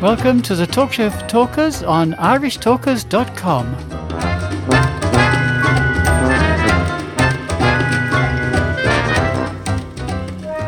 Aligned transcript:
Welcome 0.00 0.40
to 0.44 0.54
the 0.54 0.66
Talk 0.66 0.94
Show 0.94 1.10
for 1.10 1.28
Talkers 1.28 1.82
on 1.82 2.14
irishtalkers.com. 2.14 3.76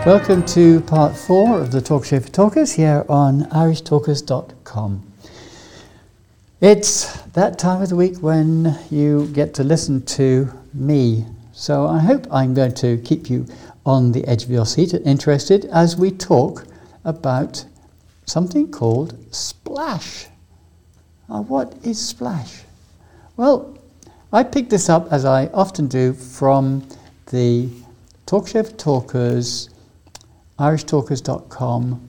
Welcome 0.04 0.44
to 0.44 0.82
part 0.82 1.16
four 1.16 1.62
of 1.62 1.72
the 1.72 1.80
Talk 1.80 2.04
Show 2.04 2.20
for 2.20 2.28
Talkers 2.28 2.72
here 2.72 3.06
on 3.08 3.44
irishtalkers.com. 3.44 5.02
It's 6.60 7.22
that 7.28 7.58
time 7.58 7.80
of 7.80 7.88
the 7.88 7.96
week 7.96 8.18
when 8.18 8.78
you 8.90 9.28
get 9.28 9.54
to 9.54 9.64
listen 9.64 10.04
to 10.04 10.52
me. 10.74 11.24
So 11.54 11.86
I 11.86 12.00
hope 12.00 12.26
I'm 12.30 12.52
going 12.52 12.74
to 12.74 12.98
keep 12.98 13.30
you 13.30 13.46
on 13.86 14.12
the 14.12 14.26
edge 14.26 14.44
of 14.44 14.50
your 14.50 14.66
seat 14.66 14.92
and 14.92 15.06
interested 15.06 15.64
as 15.72 15.96
we 15.96 16.10
talk 16.10 16.66
about 17.02 17.64
something 18.26 18.70
called 18.70 19.16
splash. 19.34 20.26
Now, 21.28 21.42
what 21.42 21.74
is 21.82 22.00
splash? 22.00 22.62
Well, 23.36 23.78
I 24.32 24.42
picked 24.42 24.70
this 24.70 24.88
up 24.88 25.12
as 25.12 25.24
I 25.24 25.46
often 25.48 25.88
do 25.88 26.12
from 26.12 26.86
the 27.30 27.68
Talk 28.26 28.48
Show 28.48 28.62
for 28.62 28.72
Talkers, 28.72 29.70
irishtalkers.com 30.58 32.08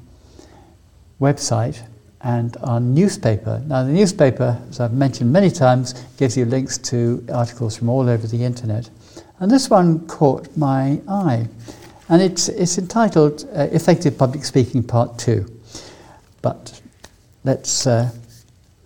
website 1.20 1.82
and 2.22 2.56
our 2.62 2.80
newspaper. 2.80 3.62
Now, 3.68 3.84
the 3.84 3.92
newspaper, 3.92 4.62
as 4.70 4.80
I've 4.80 4.94
mentioned 4.94 5.32
many 5.32 5.52
times, 5.52 5.94
gives 6.18 6.38
you 6.38 6.46
links 6.46 6.78
to 6.80 7.26
articles 7.34 7.76
from 7.76 7.90
all 7.90 8.10
over 8.10 8.26
the 8.28 8.44
internet. 8.44 8.90
And 9.40 9.52
this 9.52 9.70
one 9.70 10.08
caught 10.08 10.56
my 10.56 11.02
eye. 11.08 11.48
And 12.08 12.22
it's, 12.22 12.48
it's 12.50 12.78
entitled 12.78 13.48
uh, 13.54 13.68
Effective 13.72 14.18
Public 14.18 14.46
Speaking 14.46 14.84
Part 14.84 15.18
2. 15.18 15.53
But 16.44 16.82
let's 17.46 17.88
uh, 17.88 18.12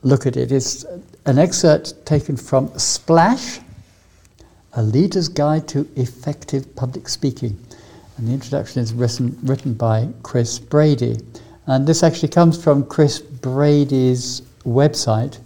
look 0.03 0.25
at 0.25 0.37
it. 0.37 0.51
It's 0.53 0.85
an 1.25 1.39
excerpt 1.39 2.05
taken 2.05 2.37
from 2.37 2.69
Splash, 2.77 3.59
A 4.73 4.83
Leader's 4.83 5.27
Guide 5.27 5.67
to 5.69 5.85
Effective 5.95 6.73
Public 6.75 7.09
Speaking. 7.09 7.59
And 8.17 8.27
the 8.27 8.31
introduction 8.31 8.81
is 8.81 8.93
written, 8.93 9.37
written 9.43 9.73
by 9.73 10.07
Chris 10.23 10.59
Brady. 10.59 11.17
And 11.65 11.85
this 11.85 12.03
actually 12.03 12.29
comes 12.29 12.63
from 12.63 12.85
Chris 12.85 13.19
Brady's 13.19 14.43
website, 14.63 15.39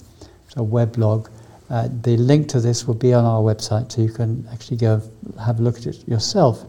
a 0.58 0.62
weblog. 0.62 1.30
Uh, 1.70 1.88
the 2.02 2.18
link 2.18 2.50
to 2.50 2.60
this 2.60 2.86
will 2.86 2.94
be 2.94 3.14
on 3.14 3.24
our 3.24 3.42
website, 3.42 3.90
so 3.90 4.02
you 4.02 4.12
can 4.12 4.46
actually 4.52 4.78
go 4.78 5.02
have 5.40 5.62
a 5.62 5.64
look 5.64 5.78
at 5.78 5.86
it 5.86 6.06
yourself. 6.10 6.66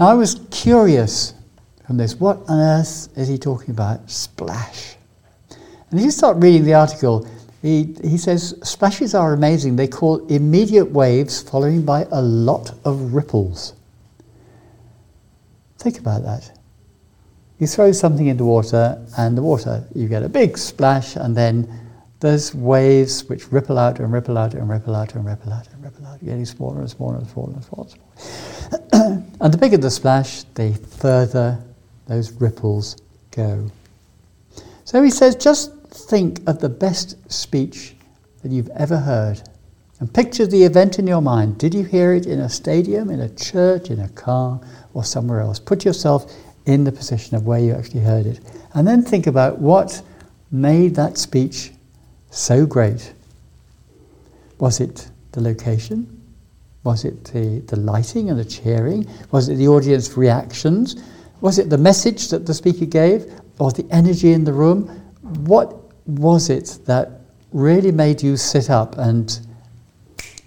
Now, 0.00 0.08
I 0.08 0.14
was 0.14 0.40
curious 0.50 1.34
from 1.86 1.96
this 1.96 2.14
what 2.14 2.38
on 2.48 2.58
earth 2.58 3.08
is 3.16 3.28
he 3.28 3.38
talking 3.38 3.70
about? 3.70 4.10
Splash. 4.10 4.96
And 5.90 6.00
if 6.00 6.04
you 6.04 6.10
start 6.10 6.38
reading 6.38 6.64
the 6.64 6.74
article, 6.74 7.26
he, 7.62 7.94
he 8.02 8.18
says 8.18 8.54
splashes 8.62 9.14
are 9.14 9.32
amazing. 9.32 9.76
They 9.76 9.88
call 9.88 10.26
immediate 10.26 10.90
waves 10.90 11.42
following 11.42 11.82
by 11.82 12.06
a 12.10 12.20
lot 12.20 12.72
of 12.84 13.14
ripples. 13.14 13.74
Think 15.78 15.98
about 15.98 16.22
that. 16.24 16.58
You 17.58 17.66
throw 17.66 17.92
something 17.92 18.26
into 18.26 18.44
water, 18.44 19.02
and 19.16 19.38
the 19.38 19.42
water, 19.42 19.84
you 19.94 20.08
get 20.08 20.22
a 20.22 20.28
big 20.28 20.58
splash, 20.58 21.16
and 21.16 21.36
then 21.36 21.68
there's 22.20 22.54
waves 22.54 23.24
which 23.28 23.52
ripple 23.52 23.78
out 23.78 24.00
and 24.00 24.12
ripple 24.12 24.36
out 24.36 24.54
and 24.54 24.68
ripple 24.68 24.96
out 24.96 25.14
and 25.14 25.24
ripple 25.24 25.52
out 25.52 25.68
and 25.72 25.84
ripple 25.84 26.06
out, 26.06 26.24
getting 26.24 26.44
smaller 26.44 26.80
and 26.80 26.90
smaller 26.90 27.18
and 27.18 27.28
smaller 27.28 27.52
and 27.52 27.64
smaller. 27.64 27.88
And, 27.88 28.92
smaller. 28.92 29.24
and 29.40 29.54
the 29.54 29.58
bigger 29.58 29.76
the 29.76 29.90
splash, 29.90 30.42
the 30.54 30.72
further 30.98 31.62
those 32.06 32.32
ripples 32.32 32.96
go. 33.30 33.70
So 34.84 35.02
he 35.02 35.10
says, 35.10 35.36
just 35.36 35.72
think 35.88 36.40
of 36.46 36.60
the 36.60 36.68
best 36.68 37.32
speech 37.32 37.94
that 38.42 38.52
you've 38.52 38.70
ever 38.70 38.98
heard 38.98 39.42
and 40.00 40.12
picture 40.12 40.46
the 40.46 40.64
event 40.64 40.98
in 40.98 41.06
your 41.06 41.22
mind. 41.22 41.58
Did 41.58 41.72
you 41.72 41.84
hear 41.84 42.12
it 42.12 42.26
in 42.26 42.40
a 42.40 42.48
stadium, 42.48 43.10
in 43.10 43.20
a 43.20 43.34
church, 43.34 43.90
in 43.90 44.00
a 44.00 44.08
car, 44.10 44.60
or 44.92 45.04
somewhere 45.04 45.40
else? 45.40 45.58
Put 45.58 45.84
yourself 45.84 46.32
in 46.66 46.84
the 46.84 46.92
position 46.92 47.36
of 47.36 47.46
where 47.46 47.60
you 47.60 47.72
actually 47.72 48.00
heard 48.00 48.26
it. 48.26 48.40
And 48.74 48.86
then 48.86 49.02
think 49.02 49.26
about 49.26 49.58
what 49.58 50.02
made 50.50 50.94
that 50.96 51.16
speech 51.16 51.72
so 52.30 52.66
great. 52.66 53.12
Was 54.58 54.80
it 54.80 55.08
the 55.32 55.40
location? 55.40 56.20
Was 56.82 57.04
it 57.04 57.24
the, 57.24 57.60
the 57.66 57.76
lighting 57.76 58.30
and 58.30 58.38
the 58.38 58.44
cheering? 58.44 59.06
Was 59.30 59.48
it 59.48 59.56
the 59.56 59.68
audience 59.68 60.16
reactions? 60.16 61.02
Was 61.44 61.58
it 61.58 61.68
the 61.68 61.76
message 61.76 62.28
that 62.28 62.46
the 62.46 62.54
speaker 62.54 62.86
gave? 62.86 63.30
Or 63.58 63.70
the 63.70 63.86
energy 63.90 64.32
in 64.32 64.44
the 64.44 64.52
room? 64.54 64.86
What 65.20 65.76
was 66.06 66.48
it 66.48 66.78
that 66.86 67.20
really 67.52 67.92
made 67.92 68.22
you 68.22 68.38
sit 68.38 68.70
up 68.70 68.96
and 68.96 69.38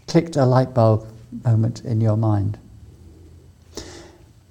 clicked 0.08 0.38
a 0.38 0.44
light 0.44 0.74
bulb 0.74 1.08
moment 1.46 1.86
in 1.86 2.02
your 2.02 2.18
mind? 2.18 2.58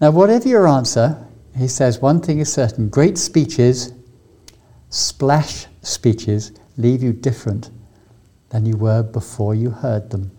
Now, 0.01 0.13
whatever 0.13 0.47
your 0.47 0.69
answer, 0.69 1.19
he 1.59 1.67
says 1.67 2.01
one 2.01 2.21
thing 2.21 2.39
is 2.39 2.53
certain 2.53 2.91
great 2.91 3.19
speeches, 3.19 3.93
splash 4.89 5.67
speeches, 5.83 6.53
leave 6.77 7.03
you 7.03 7.13
different 7.13 7.71
than 8.51 8.67
you 8.67 8.77
were 8.77 9.03
before 9.03 9.57
you 9.57 9.71
heard 9.71 10.11
them. 10.11 10.31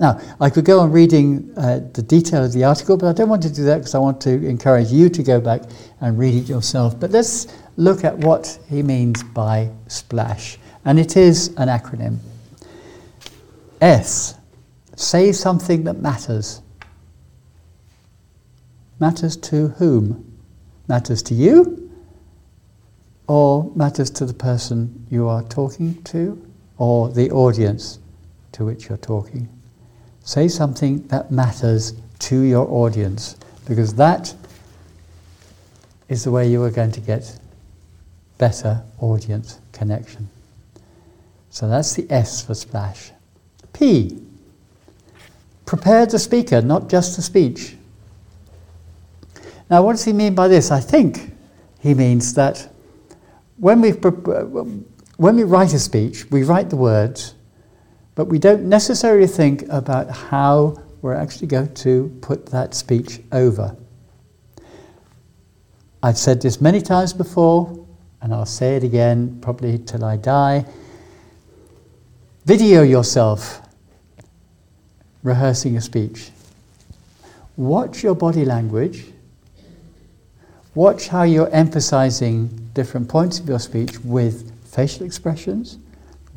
Now, 0.00 0.20
I 0.40 0.48
could 0.48 0.64
go 0.64 0.78
on 0.78 0.92
reading 0.92 1.52
uh, 1.56 1.80
the 1.92 2.02
detail 2.02 2.44
of 2.44 2.52
the 2.52 2.62
article, 2.62 2.96
but 2.96 3.08
I 3.08 3.12
don't 3.12 3.28
want 3.28 3.42
to 3.42 3.52
do 3.52 3.64
that 3.64 3.78
because 3.78 3.96
I 3.96 3.98
want 3.98 4.20
to 4.22 4.30
encourage 4.46 4.92
you 4.92 5.08
to 5.08 5.22
go 5.24 5.40
back 5.40 5.62
and 6.00 6.16
read 6.16 6.34
it 6.34 6.48
yourself. 6.48 6.98
But 6.98 7.10
let's 7.10 7.48
look 7.76 8.04
at 8.04 8.16
what 8.18 8.60
he 8.68 8.82
means 8.82 9.24
by 9.24 9.70
splash. 9.88 10.58
And 10.84 11.00
it 11.00 11.16
is 11.16 11.48
an 11.56 11.68
acronym 11.68 12.18
S, 13.80 14.36
say 14.96 15.32
something 15.32 15.84
that 15.84 16.00
matters. 16.00 16.62
Matters 19.00 19.36
to 19.36 19.68
whom? 19.68 20.38
Matters 20.86 21.22
to 21.24 21.34
you? 21.34 21.90
Or 23.26 23.70
matters 23.74 24.10
to 24.10 24.26
the 24.26 24.34
person 24.34 25.06
you 25.10 25.28
are 25.28 25.42
talking 25.42 26.02
to? 26.04 26.44
Or 26.78 27.08
the 27.08 27.30
audience 27.30 27.98
to 28.52 28.64
which 28.64 28.88
you're 28.88 28.98
talking? 28.98 29.48
Say 30.28 30.48
something 30.48 31.06
that 31.06 31.30
matters 31.30 31.94
to 32.18 32.40
your 32.40 32.70
audience, 32.70 33.38
because 33.66 33.94
that 33.94 34.34
is 36.10 36.24
the 36.24 36.30
way 36.30 36.50
you 36.50 36.62
are 36.64 36.70
going 36.70 36.92
to 36.92 37.00
get 37.00 37.40
better 38.36 38.82
audience 39.00 39.58
connection. 39.72 40.28
So 41.48 41.66
that's 41.66 41.94
the 41.94 42.06
S 42.10 42.44
for 42.44 42.52
splash. 42.54 43.10
P. 43.72 44.22
Prepare 45.64 46.04
the 46.04 46.18
speaker, 46.18 46.60
not 46.60 46.90
just 46.90 47.16
the 47.16 47.22
speech. 47.22 47.74
Now, 49.70 49.82
what 49.82 49.92
does 49.92 50.04
he 50.04 50.12
mean 50.12 50.34
by 50.34 50.46
this? 50.46 50.70
I 50.70 50.80
think 50.80 51.32
he 51.80 51.94
means 51.94 52.34
that 52.34 52.70
when 53.56 53.80
we, 53.80 53.92
when 53.92 55.36
we 55.36 55.44
write 55.44 55.72
a 55.72 55.78
speech, 55.78 56.30
we 56.30 56.42
write 56.42 56.68
the 56.68 56.76
words, 56.76 57.32
but 58.18 58.24
we 58.24 58.36
don't 58.40 58.64
necessarily 58.64 59.28
think 59.28 59.62
about 59.68 60.10
how 60.10 60.76
we're 61.02 61.14
actually 61.14 61.46
going 61.46 61.72
to 61.72 62.12
put 62.20 62.46
that 62.46 62.74
speech 62.74 63.20
over. 63.30 63.76
I've 66.02 66.18
said 66.18 66.42
this 66.42 66.60
many 66.60 66.80
times 66.80 67.12
before, 67.12 67.86
and 68.20 68.34
I'll 68.34 68.44
say 68.44 68.74
it 68.74 68.82
again 68.82 69.38
probably 69.40 69.78
till 69.78 70.04
I 70.04 70.16
die. 70.16 70.66
Video 72.44 72.82
yourself 72.82 73.62
rehearsing 75.22 75.76
a 75.76 75.80
speech. 75.80 76.32
Watch 77.56 78.02
your 78.02 78.16
body 78.16 78.44
language 78.44 79.04
Watch 80.74 81.08
how 81.08 81.24
you're 81.24 81.50
emphasizing 81.50 82.70
different 82.72 83.08
points 83.08 83.40
of 83.40 83.48
your 83.48 83.58
speech 83.58 83.98
with 84.00 84.52
facial 84.64 85.04
expressions, 85.06 85.78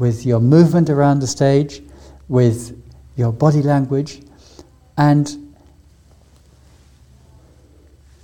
with 0.02 0.26
your 0.26 0.40
movement 0.40 0.90
around 0.90 1.20
the 1.20 1.28
stage, 1.28 1.84
with 2.28 2.76
your 3.16 3.32
body 3.32 3.62
language, 3.62 4.24
and 4.98 5.54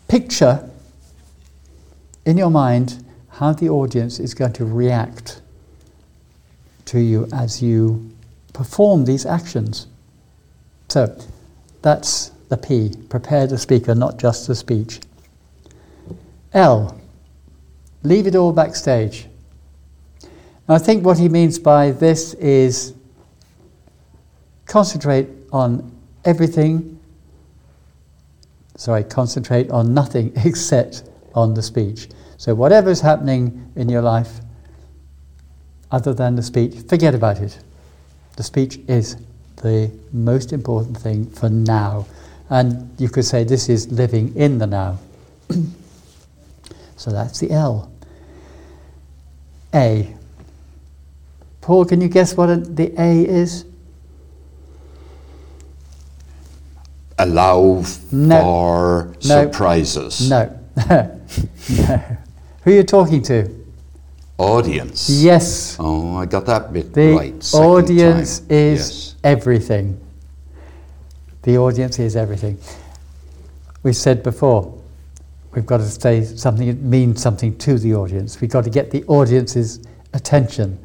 picture 0.07 0.67
in 2.25 2.35
your 2.35 2.49
mind 2.49 3.05
how 3.29 3.53
the 3.53 3.69
audience 3.69 4.19
is 4.19 4.33
going 4.33 4.51
to 4.51 4.65
react 4.65 5.39
to 6.85 6.99
you 6.99 7.27
as 7.31 7.61
you 7.61 8.09
perform 8.53 9.05
these 9.05 9.27
actions. 9.27 9.85
So 10.89 11.15
that's 11.83 12.29
the 12.49 12.57
P 12.57 12.91
prepare 13.07 13.45
the 13.45 13.59
speaker, 13.59 13.93
not 13.93 14.17
just 14.17 14.47
the 14.47 14.55
speech. 14.55 14.99
L, 16.53 16.99
leave 18.01 18.25
it 18.25 18.35
all 18.35 18.51
backstage. 18.51 19.27
Now, 20.67 20.75
I 20.75 20.79
think 20.79 21.05
what 21.05 21.17
he 21.17 21.29
means 21.29 21.59
by 21.59 21.91
this 21.91 22.33
is 22.35 22.93
concentrate 24.65 25.29
on 25.53 25.91
everything, 26.25 26.99
sorry, 28.75 29.05
concentrate 29.05 29.69
on 29.71 29.93
nothing 29.93 30.33
except 30.45 31.03
on 31.33 31.53
the 31.53 31.61
speech. 31.61 32.09
So, 32.37 32.53
whatever's 32.53 33.01
happening 33.01 33.71
in 33.75 33.87
your 33.87 34.01
life, 34.01 34.41
other 35.89 36.13
than 36.13 36.35
the 36.35 36.43
speech, 36.43 36.75
forget 36.89 37.15
about 37.15 37.39
it. 37.39 37.57
The 38.35 38.43
speech 38.43 38.77
is 38.87 39.15
the 39.63 39.89
most 40.11 40.51
important 40.51 40.97
thing 40.97 41.27
for 41.27 41.49
now. 41.49 42.05
And 42.49 42.93
you 42.99 43.09
could 43.09 43.25
say 43.25 43.43
this 43.43 43.69
is 43.69 43.91
living 43.91 44.35
in 44.35 44.57
the 44.57 44.67
now. 44.67 44.99
so 46.97 47.11
that's 47.11 47.39
the 47.39 47.51
L. 47.51 47.91
A. 49.73 50.16
Paul, 51.67 51.83
can 51.83 51.99
you 51.99 52.07
guess 52.07 52.37
what 52.37 52.77
the 52.77 52.93
A 52.97 53.25
is? 53.25 53.65
Allow 57.19 57.83
No. 58.09 58.41
for 58.41 59.07
No. 59.25 59.41
surprises. 59.43 60.29
No. 60.29 60.49
no. 60.89 61.11
Who 62.63 62.71
are 62.71 62.73
you 62.73 62.83
talking 62.83 63.21
to? 63.23 63.49
Audience. 64.37 65.09
Yes. 65.09 65.75
Oh, 65.77 66.15
I 66.15 66.25
got 66.25 66.45
that 66.45 66.71
bit 66.71 66.93
The 66.93 67.11
right. 67.17 67.43
second 67.43 67.65
audience 67.67 68.39
time. 68.39 68.47
is 68.49 68.79
Yes. 68.79 69.15
everything. 69.25 69.97
The 71.41 71.57
audience 71.57 71.99
is 71.99 72.15
everything. 72.15 72.59
We 73.83 73.91
said 73.91 74.23
before, 74.23 74.73
we've 75.53 75.65
got 75.65 75.79
to 75.79 75.89
say 75.89 76.23
something 76.23 76.67
that 76.67 76.81
means 76.81 77.21
something 77.21 77.57
to 77.57 77.77
the 77.77 77.93
audience. 77.93 78.39
We've 78.39 78.49
got 78.49 78.63
to 78.63 78.69
get 78.69 78.91
the 78.91 79.03
audience's 79.07 79.81
attention. 80.13 80.79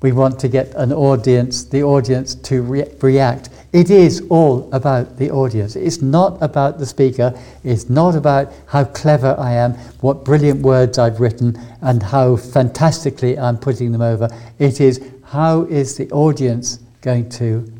We 0.00 0.12
want 0.12 0.38
to 0.40 0.48
get 0.48 0.74
an 0.74 0.92
audience, 0.92 1.64
the 1.64 1.82
audience 1.82 2.34
to 2.36 2.62
re- 2.62 2.88
react. 3.02 3.50
It 3.72 3.90
is 3.90 4.22
all 4.30 4.72
about 4.72 5.18
the 5.18 5.30
audience. 5.30 5.74
It's 5.76 6.00
not 6.00 6.40
about 6.40 6.78
the 6.78 6.86
speaker. 6.86 7.38
It's 7.64 7.90
not 7.90 8.14
about 8.14 8.52
how 8.66 8.84
clever 8.84 9.34
I 9.38 9.52
am, 9.52 9.74
what 10.00 10.24
brilliant 10.24 10.62
words 10.62 10.98
I've 10.98 11.20
written, 11.20 11.58
and 11.82 12.02
how 12.02 12.36
fantastically 12.36 13.38
I'm 13.38 13.58
putting 13.58 13.92
them 13.92 14.00
over. 14.00 14.28
It 14.58 14.80
is 14.80 15.00
how 15.24 15.62
is 15.64 15.96
the 15.96 16.08
audience 16.10 16.78
going 17.02 17.28
to 17.30 17.70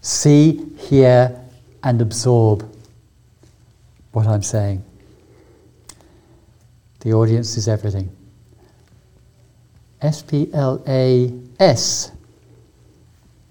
see, 0.00 0.64
hear, 0.76 1.38
and 1.84 2.00
absorb 2.00 2.68
what 4.12 4.26
I'm 4.26 4.42
saying. 4.42 4.82
The 7.00 7.12
audience 7.12 7.56
is 7.56 7.68
everything. 7.68 8.14
S 10.02 10.22
P 10.22 10.50
L 10.52 10.82
A 10.86 11.32
S. 11.60 12.12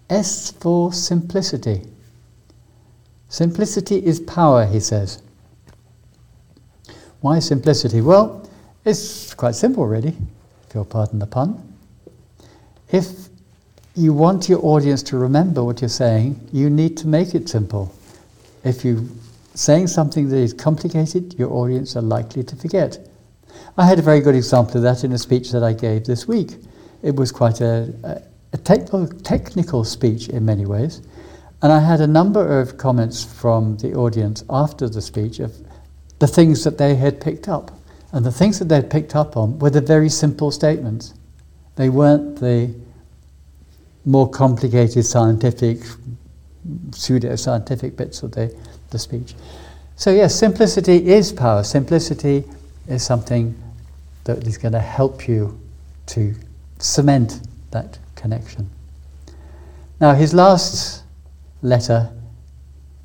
S 0.10 0.52
for 0.52 0.92
simplicity. 0.92 1.82
Simplicity 3.30 4.06
is 4.06 4.20
power, 4.20 4.66
he 4.66 4.80
says. 4.82 5.24
Why 7.22 7.40
simplicity? 7.40 8.02
Well, 8.02 8.50
it's 8.84 9.34
quite 9.34 9.56
simple, 9.56 9.86
really, 9.86 10.18
if 10.68 10.76
you'll 10.76 10.86
pardon 10.86 11.20
the 11.20 11.28
pun. 11.28 11.76
If 12.92 13.30
you 13.96 14.12
want 14.14 14.50
your 14.50 14.60
audience 14.66 15.02
to 15.04 15.18
remember 15.18 15.64
what 15.64 15.82
you're 15.82 15.90
saying, 15.90 16.50
you 16.52 16.70
need 16.70 16.98
to 16.98 17.08
make 17.08 17.34
it 17.34 17.48
simple. 17.48 17.94
If 18.66 18.84
you're 18.84 19.04
saying 19.54 19.88
something 19.88 20.28
that 20.30 20.38
is 20.38 20.52
complicated, 20.52 21.36
your 21.38 21.54
audience 21.54 21.96
are 21.96 22.02
likely 22.02 22.44
to 22.44 22.56
forget. 22.56 23.00
I 23.78 23.86
had 23.86 24.00
a 24.00 24.02
very 24.02 24.20
good 24.20 24.36
example 24.36 24.78
of 24.78 24.84
that 24.84 25.04
in 25.04 25.12
a 25.12 25.18
speech 25.18 25.52
that 25.52 25.64
I 25.64 25.74
gave 25.74 26.06
this 26.06 26.28
week. 26.28 26.56
It 27.02 27.16
was 27.16 27.32
quite 27.32 27.62
a, 27.62 28.22
a, 28.54 28.58
technical, 28.58 29.08
technical 29.08 29.84
speech 29.84 30.30
in 30.30 30.46
many 30.46 30.66
ways, 30.66 31.02
and 31.62 31.72
I 31.72 31.80
had 31.80 32.02
a 32.02 32.08
number 32.08 32.60
of 32.60 32.78
comments 32.78 33.24
from 33.24 33.78
the 33.78 33.94
audience 33.94 34.44
after 34.50 34.90
the 34.90 35.02
speech 35.02 35.40
of 35.40 35.56
the 36.20 36.28
things 36.28 36.64
that 36.64 36.78
they 36.78 36.96
had 36.96 37.20
picked 37.20 37.48
up. 37.48 37.72
And 38.14 38.26
the 38.26 38.32
things 38.32 38.60
that 38.60 38.66
they 38.66 38.76
had 38.76 38.90
picked 38.90 39.16
up 39.16 39.38
on 39.38 39.58
were 39.60 39.70
the 39.70 39.82
very 39.82 40.10
simple 40.10 40.52
statements. 40.52 41.14
They 41.76 41.90
weren't 41.90 42.40
the 42.40 42.74
more 44.06 44.30
complicated 44.30 45.06
scientific, 45.06 45.80
pseudo 46.92 47.36
scientific 47.36 47.96
bits 47.96 48.22
of 48.24 48.34
the, 48.34 48.56
the 48.90 49.00
speech. 49.00 49.34
So, 49.96 50.12
yes, 50.12 50.36
simplicity 50.36 51.12
is 51.12 51.32
power. 51.32 51.64
Simplicity 51.64 52.44
is 52.88 53.04
something 53.04 53.56
that 54.24 54.46
is 54.48 54.58
going 54.58 54.74
to 54.74 54.80
help 54.80 55.28
you 55.28 55.60
to 56.08 56.34
cement 56.80 57.42
that 57.72 58.00
connection. 58.16 58.70
Now, 60.00 60.14
his 60.14 60.34
last 60.34 61.04
letter 61.62 62.10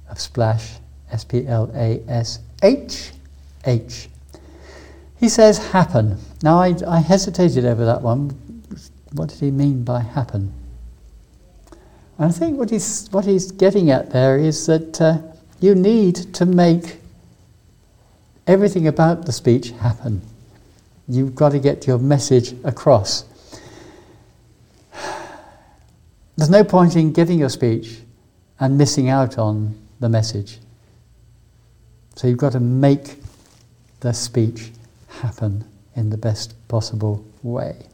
of 0.08 0.20
splash, 0.20 0.73
S 1.11 1.25
P 1.25 1.46
L 1.46 1.70
A 1.75 2.02
S 2.08 2.40
H, 2.62 3.12
H, 3.64 4.08
he 5.19 5.28
says 5.28 5.58
happen. 5.58 6.19
Now, 6.43 6.58
I, 6.58 6.75
I 6.87 7.00
hesitated 7.00 7.64
over 7.64 7.84
that 7.84 8.02
one. 8.02 8.31
What 9.12 9.29
did 9.29 9.40
he 9.40 9.50
mean 9.50 9.84
by 9.84 10.00
happen? 10.00 10.52
And 12.19 12.31
I 12.31 12.32
think 12.32 12.58
what 12.58 12.70
he's, 12.70 13.08
what 13.11 13.25
he's 13.25 13.52
getting 13.52 13.90
at 13.90 14.11
there 14.11 14.38
is 14.38 14.67
that 14.67 15.00
uh, 15.00 15.19
you 15.61 15.75
need 15.75 16.17
to 16.34 16.46
make 16.46 16.99
everything 18.46 18.87
about 18.87 19.26
the 19.26 19.32
speech 19.32 19.70
happen. 19.70 20.22
You've 21.08 21.34
got 21.34 21.50
to 21.50 21.58
get 21.58 21.87
your 21.87 21.98
message 21.98 22.54
across. 22.64 23.25
There's 26.37 26.50
no 26.50 26.64
point 26.64 26.96
in 26.96 27.12
giving 27.12 27.38
your 27.38 27.48
speech 27.48 27.98
and 28.60 28.76
missing 28.76 29.08
out 29.08 29.38
on 29.38 29.78
the 30.00 30.08
message. 30.08 30.58
So 32.14 32.26
you've 32.26 32.38
got 32.38 32.52
to 32.52 32.60
make 32.60 33.16
the 34.00 34.12
speech 34.12 34.70
happen 35.08 35.64
in 35.94 36.10
the 36.10 36.16
best 36.16 36.54
possible 36.69 37.25
way. 37.43 37.87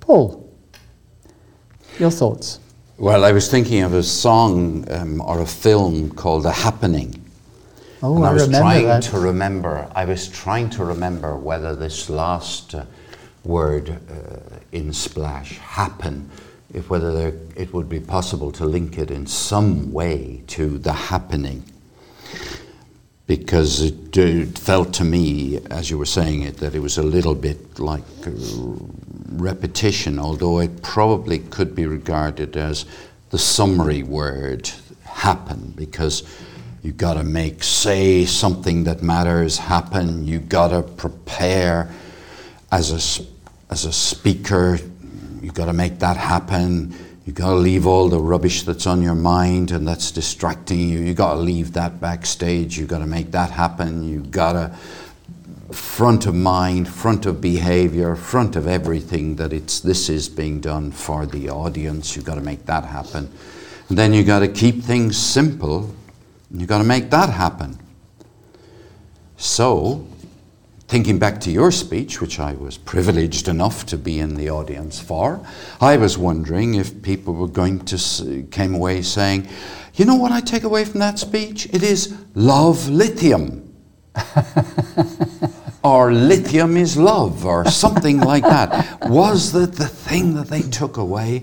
Paul, 0.00 0.50
your 1.98 2.10
thoughts? 2.10 2.60
Well, 2.98 3.24
I 3.24 3.32
was 3.32 3.50
thinking 3.50 3.82
of 3.82 3.92
a 3.92 4.02
song 4.02 4.90
um, 4.90 5.20
or 5.20 5.40
a 5.40 5.46
film 5.46 6.10
called 6.10 6.44
The 6.44 6.52
Happening. 6.52 7.25
Oh, 8.06 8.18
and 8.18 8.24
I, 8.24 8.28
I, 8.28 8.32
was 8.34 8.48
trying 8.48 8.86
that. 8.86 9.02
to 9.02 9.18
remember. 9.18 9.90
I 9.92 10.04
was 10.04 10.28
trying 10.28 10.70
to 10.70 10.84
remember 10.84 11.34
whether 11.34 11.74
this 11.74 12.08
last 12.08 12.76
uh, 12.76 12.84
word 13.42 13.90
uh, 13.90 14.58
in 14.70 14.92
splash, 14.92 15.58
happen, 15.58 16.30
if 16.72 16.88
whether 16.88 17.12
there, 17.12 17.34
it 17.56 17.74
would 17.74 17.88
be 17.88 17.98
possible 17.98 18.52
to 18.52 18.64
link 18.64 18.96
it 18.96 19.10
in 19.10 19.26
some 19.26 19.92
way 19.92 20.44
to 20.46 20.78
the 20.78 20.92
happening. 20.92 21.64
Because 23.26 23.82
it, 23.82 24.16
it 24.16 24.56
felt 24.56 24.94
to 24.94 25.04
me, 25.04 25.58
as 25.68 25.90
you 25.90 25.98
were 25.98 26.06
saying 26.06 26.42
it, 26.42 26.58
that 26.58 26.76
it 26.76 26.80
was 26.80 26.98
a 26.98 27.02
little 27.02 27.34
bit 27.34 27.80
like 27.80 28.04
uh, 28.24 28.30
repetition, 29.30 30.20
although 30.20 30.60
it 30.60 30.80
probably 30.80 31.40
could 31.40 31.74
be 31.74 31.86
regarded 31.86 32.56
as 32.56 32.86
the 33.30 33.38
summary 33.38 34.04
word, 34.04 34.70
happen, 35.02 35.72
because 35.74 36.22
you 36.86 36.92
got 36.92 37.14
to 37.14 37.24
make 37.24 37.64
say 37.64 38.24
something 38.24 38.84
that 38.84 39.02
matters 39.02 39.58
happen. 39.58 40.24
You 40.24 40.38
got 40.38 40.68
to 40.68 40.82
prepare 40.82 41.90
as 42.70 42.92
a 42.92 43.26
as 43.72 43.84
a 43.84 43.92
speaker. 43.92 44.78
You 45.42 45.50
got 45.50 45.64
to 45.64 45.72
make 45.72 45.98
that 45.98 46.16
happen. 46.16 46.94
You 47.24 47.32
got 47.32 47.50
to 47.50 47.56
leave 47.56 47.88
all 47.88 48.08
the 48.08 48.20
rubbish 48.20 48.62
that's 48.62 48.86
on 48.86 49.02
your 49.02 49.16
mind 49.16 49.72
and 49.72 49.86
that's 49.86 50.12
distracting 50.12 50.78
you. 50.78 51.00
You 51.00 51.12
got 51.12 51.34
to 51.34 51.40
leave 51.40 51.72
that 51.72 52.00
backstage. 52.00 52.78
You 52.78 52.86
got 52.86 53.00
to 53.00 53.06
make 53.06 53.32
that 53.32 53.50
happen. 53.50 54.08
You 54.08 54.20
got 54.20 54.52
to 54.52 55.74
front 55.74 56.26
of 56.26 56.36
mind, 56.36 56.88
front 56.88 57.26
of 57.26 57.40
behavior, 57.40 58.14
front 58.14 58.54
of 58.54 58.68
everything 58.68 59.34
that 59.36 59.52
it's 59.52 59.80
this 59.80 60.08
is 60.08 60.28
being 60.28 60.60
done 60.60 60.92
for 60.92 61.26
the 61.26 61.50
audience. 61.50 62.14
You've 62.14 62.26
got 62.26 62.36
to 62.36 62.40
make 62.42 62.64
that 62.66 62.84
happen. 62.84 63.28
And 63.88 63.98
then 63.98 64.14
you've 64.14 64.28
got 64.28 64.38
to 64.38 64.48
keep 64.48 64.84
things 64.84 65.16
simple. 65.16 65.92
You 66.56 66.66
got 66.66 66.78
to 66.78 66.84
make 66.84 67.10
that 67.10 67.28
happen. 67.28 67.78
So, 69.36 70.06
thinking 70.88 71.18
back 71.18 71.38
to 71.42 71.50
your 71.50 71.70
speech, 71.70 72.20
which 72.20 72.40
I 72.40 72.54
was 72.54 72.78
privileged 72.78 73.48
enough 73.48 73.84
to 73.86 73.98
be 73.98 74.18
in 74.18 74.36
the 74.36 74.48
audience 74.48 74.98
for, 74.98 75.46
I 75.80 75.98
was 75.98 76.16
wondering 76.16 76.74
if 76.74 77.02
people 77.02 77.34
were 77.34 77.48
going 77.48 77.80
to 77.86 78.42
came 78.50 78.74
away 78.74 79.02
saying, 79.02 79.48
"You 79.94 80.06
know 80.06 80.14
what 80.14 80.32
I 80.32 80.40
take 80.40 80.62
away 80.62 80.86
from 80.86 81.00
that 81.00 81.18
speech? 81.18 81.66
It 81.66 81.82
is 81.82 82.14
love 82.34 82.88
lithium." 82.88 83.74
or 85.84 86.10
lithium 86.10 86.78
is 86.78 86.96
love, 86.96 87.44
or 87.44 87.66
something 87.66 88.20
like 88.20 88.44
that. 88.44 89.10
Was 89.10 89.52
that 89.52 89.74
the 89.74 89.88
thing 89.88 90.34
that 90.34 90.48
they 90.48 90.62
took 90.62 90.96
away? 90.96 91.42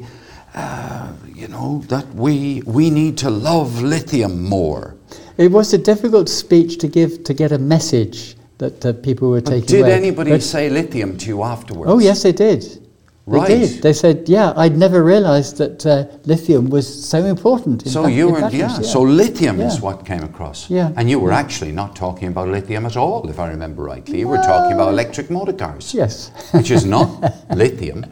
Uh, 0.55 1.13
you 1.34 1.48
know, 1.48 1.84
that 1.88 2.08
we, 2.13 2.62
we 2.65 2.89
need 2.89 3.17
to 3.17 3.29
love 3.29 3.82
lithium 3.82 4.43
more. 4.43 4.96
It 5.37 5.51
was 5.51 5.73
a 5.73 5.77
difficult 5.77 6.29
speech 6.29 6.77
to 6.79 6.87
give 6.87 7.23
to 7.23 7.33
get 7.33 7.51
a 7.51 7.57
message 7.57 8.35
that 8.59 8.85
uh, 8.85 8.93
people 8.93 9.29
were 9.29 9.41
But 9.41 9.49
taking 9.51 9.65
did 9.67 9.81
away. 9.81 9.93
anybody 9.93 10.31
But- 10.31 10.43
say 10.43 10.69
lithium 10.69 11.17
to 11.17 11.25
you 11.27 11.43
afterwards? 11.43 11.91
Oh 11.91 11.99
yes, 11.99 12.21
they 12.23 12.31
did. 12.33 12.79
They 13.25 13.45
did. 13.47 13.81
They 13.81 13.93
said, 13.93 14.27
yeah, 14.27 14.51
I'd 14.57 14.77
never 14.77 15.01
realised 15.01 15.55
that 15.57 15.85
uh, 15.85 16.05
lithium 16.25 16.69
was 16.69 16.85
so 16.85 17.23
important. 17.23 17.83
In 17.85 17.89
So 17.89 18.07
you 18.07 18.27
were, 18.27 18.41
batteries, 18.41 18.59
yeah, 18.59 18.81
So 18.81 19.01
lithium 19.01 19.61
is 19.61 19.79
what 19.79 20.05
came 20.05 20.23
across. 20.23 20.69
Yeah. 20.69 20.91
And 20.97 21.09
you 21.09 21.19
were 21.21 21.31
actually 21.31 21.71
not 21.71 21.95
talking 21.95 22.27
about 22.27 22.49
lithium 22.49 22.85
at 22.85 22.97
all, 22.97 23.29
if 23.29 23.39
I 23.39 23.47
remember 23.47 23.83
rightly. 23.83 24.19
You 24.19 24.27
were 24.27 24.41
talking 24.43 24.73
about 24.73 24.89
electric 24.89 25.29
motor 25.31 25.53
cars, 25.53 25.93
Yes. 25.93 26.31
which 26.51 26.69
is 26.69 26.85
not 26.85 27.07
lithium. 27.55 28.05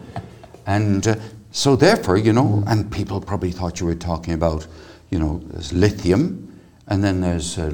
And 0.66 1.06
uh, 1.06 1.16
so 1.52 1.76
therefore, 1.76 2.16
you 2.16 2.32
know, 2.32 2.64
and 2.68 2.90
people 2.90 3.20
probably 3.20 3.52
thought 3.52 3.82
you 3.82 3.88
were 3.88 3.96
talking 3.96 4.34
about, 4.34 4.66
you 5.10 5.20
know, 5.20 5.42
lithium, 5.74 6.51
and 6.92 7.02
then 7.02 7.22
there's, 7.22 7.58
uh, 7.58 7.72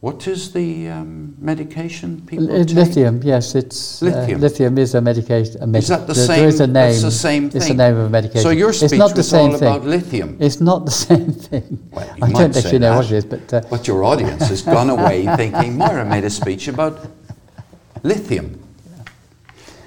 what 0.00 0.26
is 0.26 0.52
the 0.52 0.88
um, 0.88 1.36
medication 1.38 2.20
people 2.26 2.50
L- 2.50 2.64
take? 2.64 2.74
lithium, 2.76 3.20
yes, 3.22 3.54
it's 3.54 4.02
uh, 4.02 4.06
Lithium. 4.06 4.40
lithium 4.40 4.76
is 4.78 4.94
a 4.96 5.00
medication. 5.00 5.62
A 5.62 5.66
med- 5.68 5.82
Is 5.84 5.88
that 5.88 6.06
the 6.08 6.14
there- 6.14 6.26
same? 6.26 6.38
There 6.40 6.48
is 6.48 6.60
a 6.60 6.66
name. 6.66 6.74
That's 6.90 7.02
the 7.02 7.10
same 7.12 7.48
thing. 7.48 7.60
It's 7.62 7.68
the 7.68 7.74
name 7.74 7.96
of 7.96 8.06
a 8.06 8.10
medication. 8.10 8.42
So 8.42 8.50
your 8.50 8.72
speech 8.72 8.90
it's 8.90 8.98
not 8.98 9.10
the 9.10 9.16
was 9.18 9.30
same 9.30 9.50
all 9.52 9.58
thing. 9.58 9.68
about 9.68 9.86
lithium. 9.86 10.36
It's 10.40 10.60
not 10.60 10.84
the 10.84 10.90
same 11.08 11.32
thing. 11.32 11.78
Well, 11.92 12.06
you 12.06 12.24
I 12.24 12.28
might 12.28 12.38
don't 12.40 12.56
actually 12.56 12.80
know 12.80 12.96
what 12.96 13.06
it 13.06 13.12
is, 13.12 13.24
but 13.24 13.54
uh, 13.54 13.62
But 13.70 13.86
your 13.86 14.02
audience 14.04 14.48
has 14.48 14.62
gone 14.62 14.90
away 14.90 15.26
thinking 15.36 15.78
Moira 15.78 16.04
made 16.04 16.24
a 16.24 16.30
speech 16.30 16.66
about 16.68 16.98
lithium. 18.02 18.58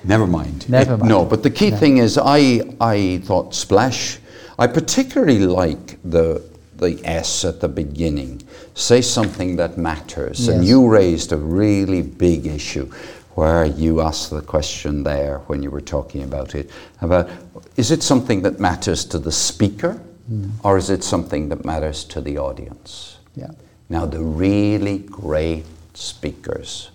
Never 0.06 0.26
mind. 0.26 0.70
Never 0.70 0.94
It- 0.94 0.98
mind. 1.00 1.10
no, 1.10 1.26
but 1.26 1.44
the 1.44 1.50
key 1.52 1.70
No. 1.72 1.78
thing 1.78 1.98
is, 1.98 2.18
I 2.18 2.62
I 2.80 3.20
thought 3.26 3.54
splash. 3.54 4.20
I 4.58 4.66
particularly 4.68 5.40
like 5.46 6.00
the 6.04 6.42
the 6.78 7.00
S 7.04 7.46
at 7.46 7.60
the 7.60 7.68
beginning. 7.68 8.42
Say 8.74 9.02
something 9.02 9.56
that 9.58 9.78
matters, 9.78 10.48
and 10.48 10.66
you 10.66 10.88
raised 10.88 11.32
a 11.32 11.38
really 11.38 12.02
big 12.02 12.46
issue 12.46 12.92
where 13.38 13.66
you 13.66 14.02
asked 14.02 14.32
the 14.32 14.42
question 14.42 15.04
there 15.04 15.40
when 15.46 15.62
you 15.62 15.70
were 15.70 15.82
talking 15.82 16.24
about 16.24 16.56
it 16.56 16.72
about 17.02 17.30
is 17.76 17.92
it 17.92 18.02
something 18.02 18.42
that 18.42 18.60
matters 18.60 19.06
to 19.06 19.20
the 19.20 19.32
speaker 19.32 20.02
mm. 20.32 20.50
or 20.64 20.76
is 20.76 20.90
it 20.90 21.04
something 21.04 21.50
that 21.50 21.64
matters 21.64 22.04
to 22.04 22.20
the 22.20 22.40
audience? 22.40 23.20
yeah, 23.36 23.52
Now, 23.90 24.08
the 24.08 24.24
really 24.24 24.98
great 24.98 25.66
speakers 25.94 26.90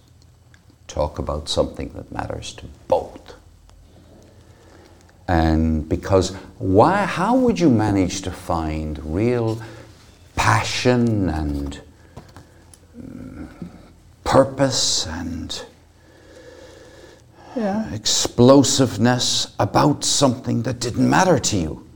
talk 0.88 1.20
about 1.20 1.48
something 1.48 1.90
that 1.94 2.10
matters 2.10 2.52
to 2.54 2.66
both. 2.88 3.34
And 5.28 5.88
because 5.88 6.34
why, 6.58 7.04
how 7.04 7.36
would 7.36 7.60
you 7.60 7.70
manage 7.70 8.22
to 8.22 8.30
find 8.30 8.98
real 9.14 9.60
passion 10.36 11.28
and 11.28 11.80
mm, 12.98 13.48
purpose 14.24 15.06
and 15.06 15.64
yeah, 17.54 17.92
explosiveness 17.92 19.54
about 19.60 20.04
something 20.04 20.62
that 20.62 20.80
didn't 20.80 21.08
matter 21.08 21.38
to 21.38 21.56
you? 21.56 21.91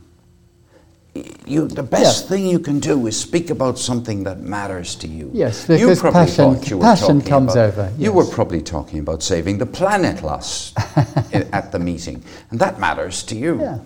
You, 1.45 1.67
the 1.67 1.83
best 1.83 2.23
Yeah. 2.23 2.29
thing 2.29 2.47
you 2.47 2.59
can 2.59 2.79
do 2.79 3.07
is 3.07 3.19
speak 3.19 3.49
about 3.49 3.77
something 3.79 4.23
that 4.25 4.41
matters 4.41 4.95
to 4.95 5.07
you. 5.07 5.29
Yes, 5.33 5.65
you 5.69 5.75
because 5.77 5.99
probably 5.99 6.25
passion- 6.25 6.59
you 6.63 6.79
passion 6.79 7.21
comes 7.21 7.53
about- 7.55 7.67
over, 7.79 7.91
You 7.97 8.11
were 8.13 8.25
probably 8.25 8.61
talking 8.61 8.99
about 8.99 9.23
saving 9.23 9.57
the 9.59 9.65
planet 9.65 10.23
last 10.23 10.77
at 11.53 11.71
the 11.71 11.79
meeting, 11.79 12.23
and 12.51 12.59
that 12.59 12.79
matters 12.79 13.23
to 13.23 13.35
you. 13.35 13.59
yeah, 13.61 13.79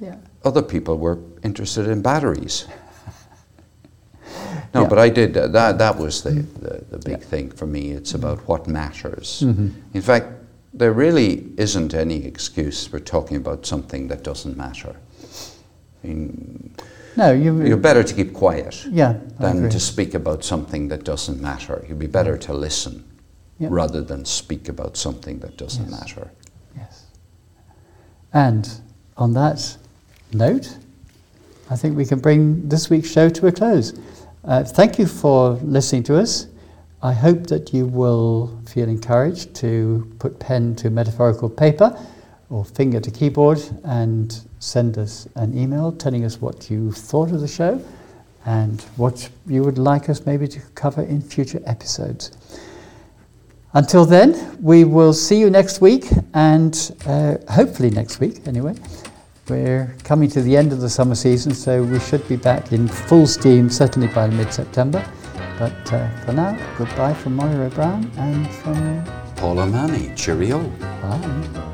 yeah. 0.00 0.16
Other 0.44 0.62
people 0.62 0.96
were 0.98 1.18
interested 1.42 1.86
in 1.88 2.02
batteries. 2.02 2.66
No, 4.74 4.82
Yeah. 4.82 4.88
but 4.88 4.98
I 4.98 5.08
did. 5.10 5.36
Uh, 5.36 5.46
that 5.48 5.78
that 5.78 5.96
was 5.98 6.22
the, 6.22 6.30
the, 6.60 6.84
the 6.90 6.98
big 6.98 7.22
thing 7.22 7.50
for 7.52 7.66
me. 7.66 7.92
It's 7.92 8.14
about 8.14 8.38
what 8.48 8.66
matters. 8.66 9.42
Mm-hmm. 9.44 9.68
In 9.94 10.02
fact, 10.02 10.26
there 10.72 10.92
really 10.92 11.46
isn't 11.56 11.94
any 11.94 12.24
excuse 12.24 12.84
for 12.88 12.98
talking 12.98 13.36
about 13.36 13.66
something 13.66 14.08
that 14.08 14.24
doesn't 14.24 14.56
matter. 14.56 14.96
I 16.04 16.06
mean, 16.06 16.74
No, 17.16 17.32
you. 17.32 17.64
you're 17.64 17.76
better 17.76 18.02
to 18.02 18.14
keep 18.14 18.34
quiet 18.34 18.84
yeah, 18.90 19.14
than 19.40 19.70
to 19.70 19.80
speak 19.80 20.14
about 20.14 20.44
something 20.44 20.88
that 20.88 21.04
doesn't 21.04 21.40
matter. 21.40 21.84
You'd 21.88 21.98
be 21.98 22.06
better 22.06 22.36
to 22.38 22.52
listen 22.52 23.04
Yeah. 23.58 23.68
rather 23.70 24.02
than 24.02 24.24
speak 24.24 24.68
about 24.68 24.96
something 24.96 25.38
that 25.40 25.56
doesn't 25.56 25.88
Yes. 25.90 26.00
matter. 26.00 26.30
Yes. 26.76 27.04
And 28.32 28.68
on 29.16 29.32
that 29.34 29.76
note, 30.32 30.76
I 31.70 31.76
think 31.76 31.96
we 31.96 32.04
can 32.04 32.18
bring 32.18 32.68
this 32.68 32.90
week's 32.90 33.08
show 33.08 33.28
to 33.30 33.46
a 33.46 33.52
close. 33.52 33.94
Uh, 34.44 34.64
thank 34.64 34.98
you 34.98 35.06
for 35.06 35.58
listening 35.62 36.02
to 36.04 36.18
us. 36.18 36.46
I 37.02 37.12
hope 37.12 37.46
that 37.46 37.72
you 37.72 37.86
will 37.86 38.50
feel 38.66 38.88
encouraged 38.88 39.54
to 39.56 40.06
put 40.18 40.38
pen 40.38 40.74
to 40.76 40.90
metaphorical 40.90 41.48
paper 41.48 41.96
or 42.54 42.64
finger 42.64 43.00
to 43.00 43.10
keyboard 43.10 43.60
and 43.82 44.46
send 44.60 44.96
us 44.96 45.26
an 45.34 45.58
email 45.58 45.90
telling 45.90 46.24
us 46.24 46.40
what 46.40 46.70
you 46.70 46.92
thought 46.92 47.32
of 47.32 47.40
the 47.40 47.48
show 47.48 47.84
and 48.46 48.82
what 48.96 49.28
you 49.48 49.60
would 49.64 49.76
like 49.76 50.08
us 50.08 50.24
maybe 50.24 50.46
to 50.46 50.60
cover 50.76 51.02
in 51.02 51.20
future 51.20 51.60
episodes. 51.66 52.30
Until 53.72 54.04
then, 54.04 54.56
we 54.62 54.84
will 54.84 55.12
see 55.12 55.40
you 55.40 55.50
next 55.50 55.80
week, 55.80 56.04
and 56.32 56.96
uh, 57.06 57.38
hopefully 57.50 57.90
next 57.90 58.20
week 58.20 58.46
anyway. 58.46 58.76
We're 59.48 59.92
coming 60.04 60.28
to 60.30 60.40
the 60.40 60.56
end 60.56 60.72
of 60.72 60.80
the 60.80 60.88
summer 60.88 61.16
season, 61.16 61.52
so 61.54 61.82
we 61.82 61.98
should 61.98 62.26
be 62.28 62.36
back 62.36 62.70
in 62.70 62.86
full 62.86 63.26
steam 63.26 63.68
certainly 63.68 64.06
by 64.08 64.28
mid 64.28 64.52
September. 64.52 65.04
But 65.58 65.92
uh, 65.92 66.08
for 66.24 66.32
now, 66.32 66.56
goodbye 66.78 67.14
from 67.14 67.34
Moira 67.34 67.70
Brown 67.70 68.08
and 68.16 68.48
from 68.48 69.04
Paul 69.34 69.58
O'Mahony, 69.58 70.14
cheerio. 70.14 70.62
Bye. 71.02 71.73